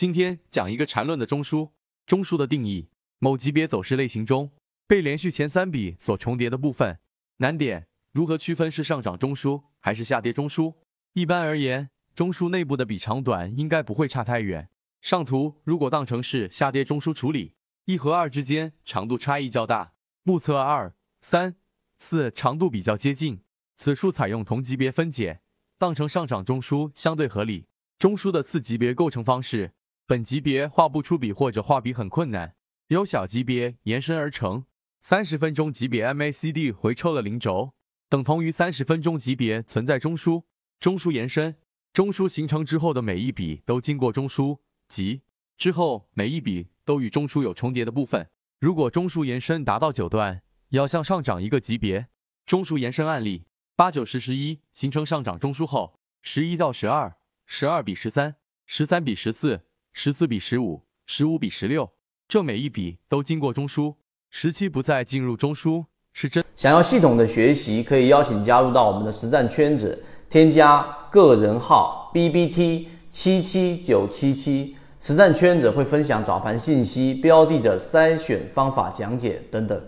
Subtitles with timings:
[0.00, 1.72] 今天讲一个缠论的中枢，
[2.06, 2.88] 中枢的定义：
[3.18, 4.50] 某级别走势类型中
[4.86, 6.98] 被连续前三笔所重叠的部分。
[7.36, 10.74] 难点：如何区分是上涨中枢还是下跌中枢？
[11.12, 14.70] 一般而言，中枢内部的比长短应该不会差太远。
[15.02, 17.52] 上图如果当成是下跌中枢处理，
[17.84, 19.92] 一和二之间长度差异较大，
[20.22, 21.56] 目测二、三、
[21.98, 23.42] 四长度比较接近，
[23.76, 25.42] 此处采用同级别分解，
[25.76, 27.66] 当成上涨中枢相对合理。
[27.98, 29.74] 中枢的次级别构成方式。
[30.10, 32.56] 本级别画不出笔或者画笔很困难，
[32.88, 34.64] 由小级别延伸而成。
[35.00, 37.74] 三十分钟级别 MACD 回抽了零轴，
[38.08, 40.42] 等同于三十分钟级别存在中枢。
[40.80, 41.54] 中枢延伸，
[41.92, 45.22] 中枢形成之后的每一笔都经过中枢，即
[45.56, 48.28] 之后每一笔都与中枢有重叠的部分。
[48.58, 52.08] 如果中枢延伸达到九段，要向上涨一个级别。
[52.44, 53.46] 中枢延伸案例：
[53.76, 58.34] 八九十十一形成上涨中枢后，十一到十二，十二比十三，
[58.66, 59.68] 十三比十四。
[59.92, 61.92] 十四比十五，十五比十六，
[62.28, 63.94] 这每一笔都经过中枢。
[64.30, 66.44] 十七不再进入中枢，是真。
[66.54, 79.82] 想要系统的学习，可以邀请加入到我们的实战圈子，添加个人号 B B T 七七九七七，实战圈子会分享早盘信息、标的的筛选方法讲解等等。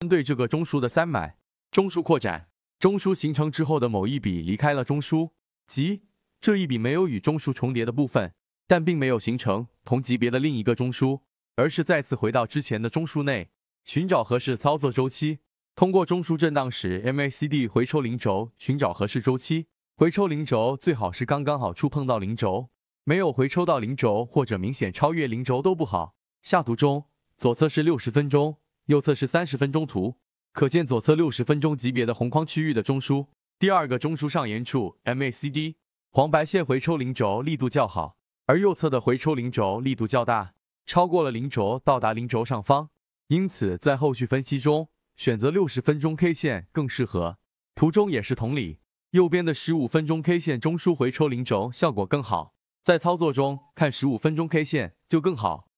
[0.00, 1.36] 针对这个中枢的三买，
[1.70, 2.48] 中枢扩展，
[2.80, 5.30] 中枢形成之后的某一笔离开了中枢，
[5.68, 6.02] 即。
[6.42, 8.34] 这一笔没有与中枢重叠的部分，
[8.66, 11.20] 但并没有形成同级别的另一个中枢，
[11.54, 13.50] 而是再次回到之前的中枢内，
[13.84, 15.38] 寻找合适操作周期。
[15.76, 19.68] 通过中枢震荡时 MACD 回抽零轴，寻找合适周期。
[19.94, 22.70] 回抽零轴最好是刚刚好触碰到零轴，
[23.04, 26.16] 没有回抽到零轴或者明显超越零轴都不好。
[26.42, 27.04] 下图中，
[27.38, 28.56] 左侧是六十分钟，
[28.86, 30.16] 右侧是三十分钟图，
[30.52, 33.28] 可见左侧六十分钟级别的红框区域的中枢，
[33.60, 35.76] 第二个中枢上沿处 MACD。
[36.14, 40.52] 黄白线回抽零轴力度较好，而右侧的回抽零轴力度较大，
[40.84, 42.90] 超过了零轴，到达零轴上方，
[43.28, 47.38] 因此在后续分析中选择六十分钟 K 线更适合。
[47.74, 48.80] 图中也是同理，
[49.12, 52.52] 右边的十五分钟 K 线中枢回抽零轴效果更好，
[52.84, 55.70] 在操作中看十五分钟 K 线就更好。